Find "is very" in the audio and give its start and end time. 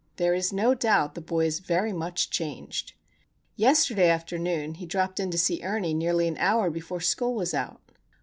1.45-1.93